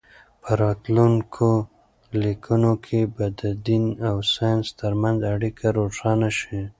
په 0.41 0.51
راتلونکو 0.63 1.49
لیکنو 2.23 2.73
کې 2.85 3.01
به 3.15 3.25
د 3.41 3.43
دین 3.67 3.85
او 4.09 4.17
ساینس 4.33 4.65
ترمنځ 4.81 5.19
اړیکه 5.33 5.65
روښانه 5.79 6.29
شي. 6.39 6.61